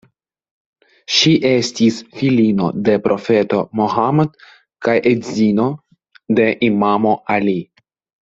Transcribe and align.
Ŝi 1.15 1.33
estis 1.49 1.97
filino 2.21 2.69
de 2.87 2.95
profeto 3.03 3.59
Mohammad 3.81 4.33
kaj 4.87 4.97
edzino 5.11 5.67
de 6.41 6.49
imamo 6.71 7.13
Ali. 7.37 7.57